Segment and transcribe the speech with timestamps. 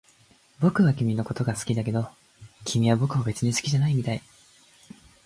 [0.59, 2.09] 僕は君のことが好きだけど、
[2.65, 4.21] 君は僕を別に好きじゃないみたい